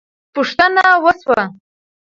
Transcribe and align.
پوښتنه 0.35 0.83
وسوه. 1.03 1.41